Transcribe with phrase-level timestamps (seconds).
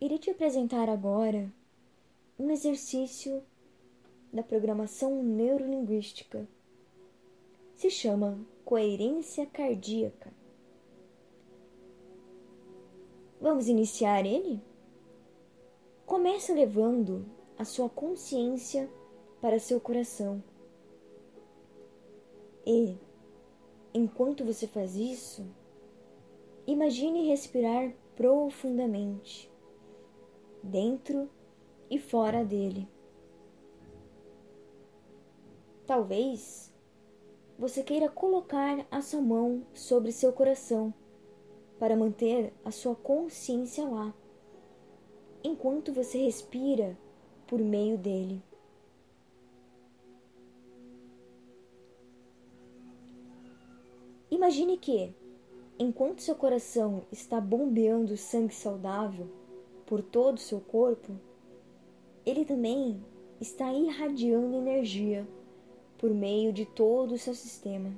[0.00, 1.52] irei te apresentar agora
[2.38, 3.42] um exercício
[4.32, 6.46] da programação neurolinguística.
[7.74, 10.32] Se chama coerência cardíaca.
[13.40, 14.60] Vamos iniciar ele?
[16.04, 17.24] Comece levando
[17.58, 18.90] a sua consciência
[19.40, 20.42] para seu coração.
[22.66, 22.96] E,
[23.94, 25.46] enquanto você faz isso,
[26.66, 29.50] imagine respirar profundamente,
[30.66, 31.30] dentro
[31.88, 32.88] e fora dele.
[35.86, 36.74] Talvez
[37.58, 40.92] você queira colocar a sua mão sobre seu coração
[41.78, 44.12] para manter a sua consciência lá,
[45.44, 46.98] enquanto você respira
[47.46, 48.42] por meio dele.
[54.30, 55.14] Imagine que,
[55.78, 59.45] enquanto seu coração está bombeando sangue saudável
[59.86, 61.12] por todo o seu corpo,
[62.24, 63.02] ele também
[63.40, 65.26] está irradiando energia
[65.96, 67.92] por meio de todo o seu sistema.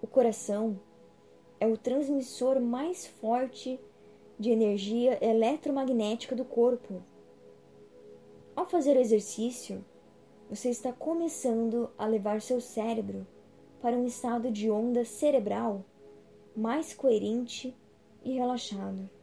[0.00, 0.78] O coração
[1.58, 3.80] é o transmissor mais forte
[4.38, 7.02] de energia eletromagnética do corpo.
[8.54, 9.84] Ao fazer o exercício,
[10.48, 13.26] você está começando a levar seu cérebro
[13.80, 15.84] para um estado de onda cerebral
[16.54, 17.74] mais coerente
[18.24, 19.15] e relaxado.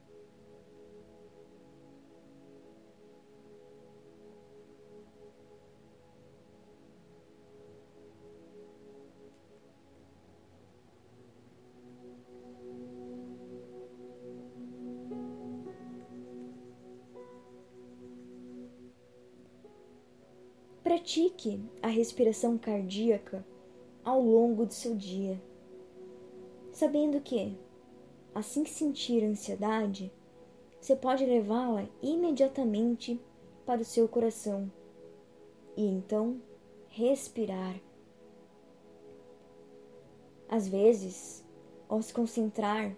[20.83, 23.45] Pratique a respiração cardíaca
[24.03, 25.41] ao longo do seu dia,
[26.73, 27.57] sabendo que,
[28.35, 30.11] assim que sentir ansiedade,
[30.81, 33.17] você pode levá-la imediatamente
[33.65, 34.69] para o seu coração
[35.77, 36.41] e então
[36.89, 37.79] respirar.
[40.49, 41.45] Às vezes,
[41.87, 42.93] ao se concentrar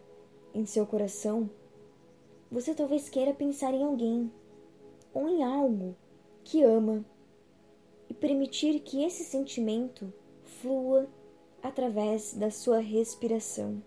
[0.56, 1.48] em seu coração,
[2.52, 4.32] você talvez queira pensar em alguém
[5.14, 5.96] ou em algo
[6.44, 7.06] que ama
[8.26, 10.12] permitir que esse sentimento
[10.44, 11.08] flua
[11.62, 13.84] através da sua respiração.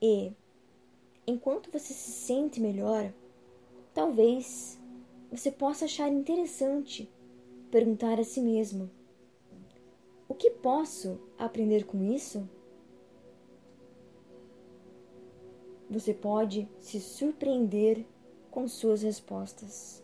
[0.00, 0.32] E,
[1.26, 3.12] enquanto você se sente melhor,
[3.92, 4.80] talvez
[5.32, 7.10] você possa achar interessante
[7.72, 8.88] perguntar a si mesmo:
[10.28, 12.48] O que posso aprender com isso?
[15.90, 18.06] Você pode se surpreender
[18.52, 20.01] com suas respostas.